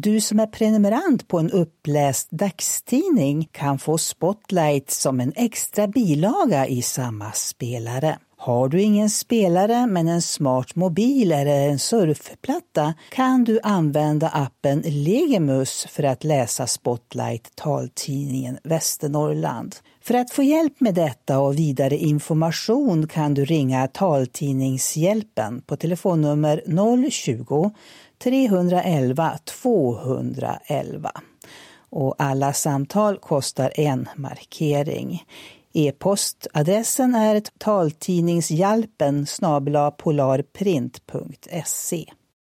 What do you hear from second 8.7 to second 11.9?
ingen spelare men en smart mobil eller en